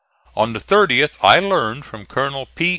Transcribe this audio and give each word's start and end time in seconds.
On 0.35 0.53
the 0.53 0.59
30th 0.59 1.15
I 1.21 1.37
learned 1.39 1.85
from 1.85 2.07
Colonel 2.07 2.47
P. 2.55 2.69